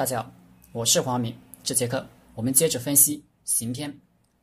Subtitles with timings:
[0.00, 0.32] 大家好，
[0.72, 1.36] 我是黄明。
[1.62, 3.92] 这节课我们接着分析《行篇》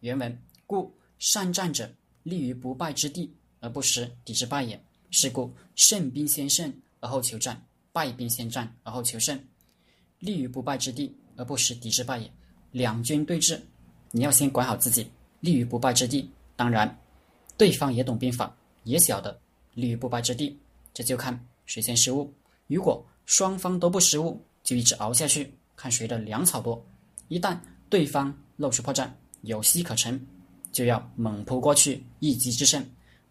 [0.02, 0.40] 原文。
[0.68, 1.90] 故善战者，
[2.22, 4.80] 立于不败之地，而不失敌之败也。
[5.10, 7.56] 是故胜兵先胜，而后求战；
[7.92, 9.44] 败兵先战，而后求胜。
[10.20, 12.32] 立于不败之地，而不失敌之败也。
[12.70, 13.60] 两军对峙，
[14.12, 16.30] 你要先管好自己，立于不败之地。
[16.56, 16.96] 当然，
[17.58, 19.36] 对方也懂兵法，也晓得
[19.74, 20.56] 立于不败之地，
[20.94, 22.32] 这就看谁先失误。
[22.68, 26.86] 如果双方都不失误，就一直熬下去，看谁的粮草多。
[27.30, 27.58] 一旦
[27.90, 29.10] 对方露出破绽，
[29.44, 30.20] 有机可乘，
[30.74, 32.86] 就要猛扑过去，一击制胜。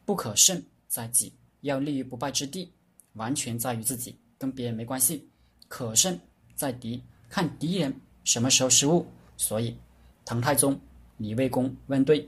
[0.06, 2.72] 不可胜在己，要立于不败之地，
[3.12, 5.28] 完全在于自己，跟别人没关系。
[5.68, 6.18] 可胜
[6.54, 9.06] 在敌，看敌人什么时候失误。
[9.36, 9.76] 所以，
[10.24, 10.80] 唐太宗
[11.18, 12.26] 李卫公问对，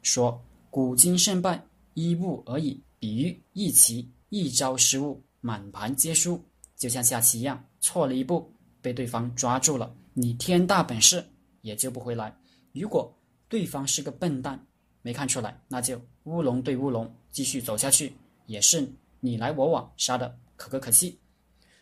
[0.00, 2.80] 说：“古今胜败，一物而已。
[2.98, 6.42] 比喻一棋，一招失误，满盘皆输。”
[6.74, 8.52] 就像下棋一样，错了一步，
[8.86, 11.28] 被对方抓住了，你天大本事
[11.62, 12.32] 也救不回来。
[12.72, 13.12] 如果
[13.48, 14.64] 对方是个笨蛋，
[15.02, 18.12] 没看出来，那就乌龙对乌龙，继续走下去，
[18.46, 18.88] 也是
[19.18, 21.18] 你来我往，杀的可歌可泣。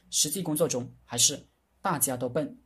[0.08, 1.38] 实际工作中，还是
[1.82, 2.58] 大家都笨，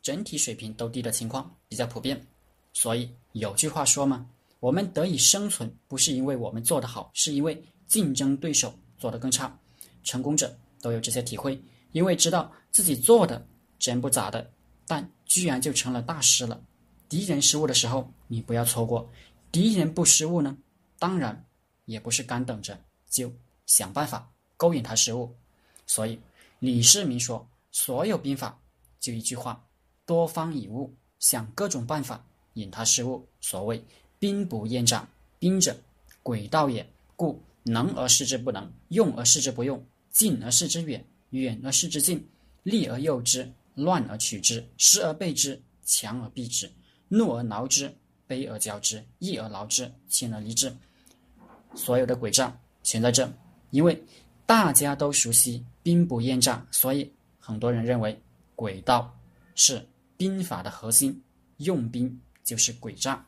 [0.00, 2.26] 整体水平都低的情况比较普遍。
[2.72, 4.26] 所以有句话说嘛，
[4.58, 9.54] 我们得以生存，不是因为我们做得好，是因为竞争对手做得更差。
[10.02, 10.58] 成功者。
[10.80, 11.60] 都有这些体会，
[11.92, 13.46] 因为知道自己做的
[13.78, 14.50] 真不咋的，
[14.86, 16.60] 但居然就成了大师了。
[17.08, 19.08] 敌人失误的时候，你不要错过；
[19.50, 20.58] 敌人不失误呢，
[20.98, 21.46] 当然
[21.86, 23.32] 也不是干等着，就
[23.66, 25.34] 想办法勾引他失误。
[25.86, 26.20] 所以
[26.58, 28.60] 李世民说：“所有兵法
[29.00, 29.66] 就一句话，
[30.04, 33.26] 多方以误，想各种办法引他失误。
[33.40, 33.82] 所谓
[34.18, 35.08] 兵不厌诈，
[35.38, 35.74] 兵者
[36.22, 36.86] 诡道也，
[37.16, 42.26] 故能而示之不能，用而示之不用。”近而示之远，远而视之近，
[42.62, 46.70] 利而诱之，乱而取之，失而备之，强而避之，
[47.08, 47.94] 怒而挠之，
[48.26, 50.74] 悲而骄之，义而劳之，亲而离之。
[51.74, 53.30] 所有的诡诈全在这，
[53.70, 54.02] 因为
[54.46, 58.18] 大家都熟悉兵不厌诈，所以很多人认为
[58.56, 59.14] 诡道
[59.54, 59.86] 是
[60.16, 61.22] 兵法的核心，
[61.58, 63.26] 用兵就是诡诈，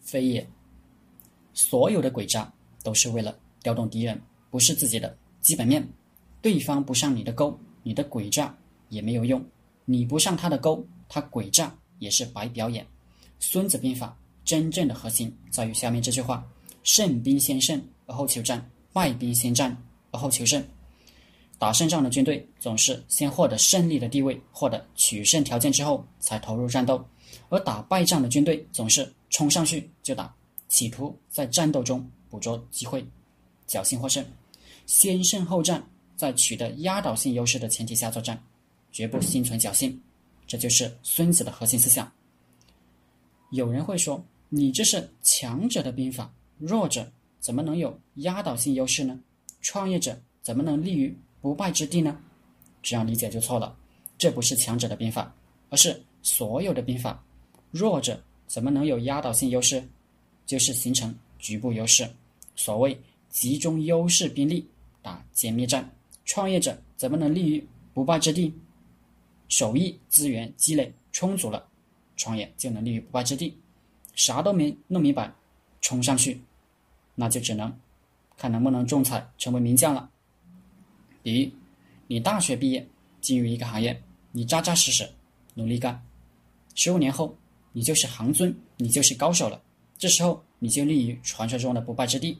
[0.00, 0.46] 非也。
[1.54, 2.52] 所有的诡诈
[2.84, 4.20] 都是为了调动敌人，
[4.50, 5.16] 不是自己的。
[5.40, 5.88] 基本面，
[6.40, 8.56] 对方不上你的钩，你的诡诈
[8.88, 9.40] 也没有用；
[9.84, 12.86] 你不上他的钩，他诡诈也是白表演。
[13.40, 16.46] 孙子兵法真正的核心在于下面这句话：
[16.82, 18.58] 胜兵先胜，而后求战；
[18.92, 19.76] 败兵先战，
[20.10, 20.64] 而后求胜。
[21.58, 26.96] 打胜仗的军队总是先获得胜利的地位，获得取胜条件之后才投入战斗；
[27.48, 30.32] 而打败仗的军队总是冲上去就打，
[30.68, 33.04] 企图在战斗中捕捉机会，
[33.66, 34.24] 侥幸获胜。
[34.86, 35.84] 先胜后战，
[36.18, 38.42] 在取得压倒性优势的前提下作战，
[38.90, 40.02] 绝不心存侥幸。
[40.48, 42.10] 这就是孙子的核心思想。
[43.50, 44.20] 有人会说
[44.50, 46.28] ：“你这是强者的兵法，
[46.58, 47.08] 弱者
[47.38, 49.20] 怎么能有压倒性优势呢？
[49.60, 52.18] 创业者怎么能立于不败之地呢？”
[52.82, 53.76] 这样理解就错了。
[54.18, 55.32] 这不是强者的兵法，
[55.70, 57.24] 而是所有的兵法。
[57.70, 59.88] 弱者怎么能有压倒性优势？
[60.46, 62.10] 就是形成局部优势。
[62.56, 64.68] 所谓集中优势兵力。
[65.00, 65.88] 打歼灭战，
[66.28, 68.54] 创业者怎么能立于不败之地？
[69.48, 71.66] 手艺资源积累充足了，
[72.18, 73.58] 创业就能立于不败之地。
[74.14, 75.32] 啥都没弄明白，
[75.80, 76.38] 冲上去，
[77.14, 77.74] 那就只能
[78.36, 80.10] 看能不能中彩成为名将了。
[81.22, 81.50] 比如，
[82.08, 82.86] 你大学毕业
[83.22, 85.08] 进入一个行业，你扎扎实实
[85.54, 86.04] 努力干，
[86.74, 87.34] 十五年后
[87.72, 89.62] 你就是行尊，你就是高手了。
[89.96, 92.36] 这时候你就立于传说中的不败之地，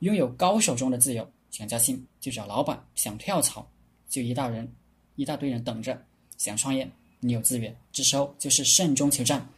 [0.00, 1.26] 拥有高手中的自由。
[1.50, 3.68] 想加薪就找老板，想跳槽
[4.08, 4.70] 就一大人
[5.16, 6.04] 一大堆人等着。
[6.36, 6.88] 想创业，
[7.20, 9.48] 你有资源，这时候就是慎中求战。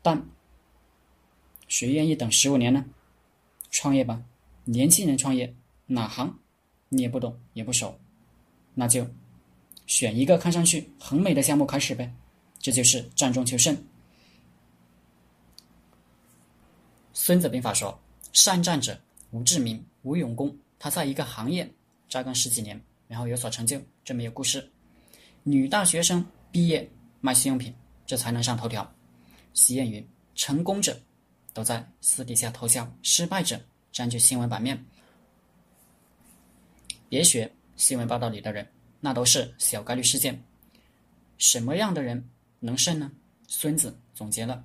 [0.00, 0.24] 但
[1.66, 2.84] 谁愿意等十五年呢？
[3.70, 4.22] 创业吧，
[4.64, 5.52] 年轻人创业
[5.86, 6.38] 哪行
[6.88, 7.98] 你也不懂也不熟，
[8.74, 9.06] 那就
[9.86, 12.14] 选一个看上去很美的项目开始呗。
[12.60, 13.76] 这就是战中求胜。
[17.12, 17.98] 孙子兵法说
[18.32, 19.00] ：“善战者，
[19.32, 21.70] 无智名，无勇功。”他在一个行业
[22.08, 24.70] 扎根十几年，然后有所成就，这没有故事。
[25.42, 26.88] 女大学生毕业
[27.20, 27.74] 卖性用品，
[28.06, 28.90] 这才能上头条。
[29.54, 30.98] 习谚云：“成功者
[31.52, 33.60] 都在私底下偷笑，失败者
[33.90, 34.84] 占据新闻版面。”
[37.08, 38.66] 别学新闻报道里的人，
[39.00, 40.40] 那都是小概率事件。
[41.38, 42.22] 什么样的人
[42.60, 43.10] 能胜呢？
[43.46, 44.62] 孙子总结了：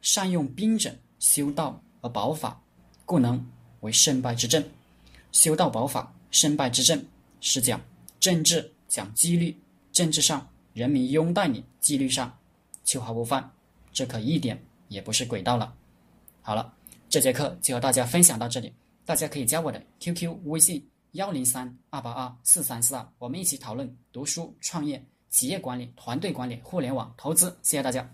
[0.00, 2.62] 善用兵者，修道而保法，
[3.04, 3.44] 故能
[3.80, 4.62] 为胜败之政。
[5.34, 7.04] 修道宝法，胜败之政，
[7.40, 7.80] 是讲
[8.20, 9.54] 政治，讲纪律，
[9.90, 12.32] 政治上人民拥戴你，纪律上
[12.84, 13.52] 秋毫不犯，
[13.92, 15.74] 这可一点也不是轨道了。
[16.40, 16.72] 好了，
[17.10, 18.72] 这节课就和大家分享到这里，
[19.04, 27.50] 大家可以加我的 QQ 微信幺零三二八二四三四二，我们一起讨论读书、创业、企业管理、团队管理、互联网投资。
[27.60, 28.08] 谢谢大家。